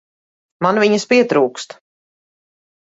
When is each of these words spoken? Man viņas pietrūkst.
Man 0.67 0.81
viņas 0.85 1.05
pietrūkst. 1.13 1.79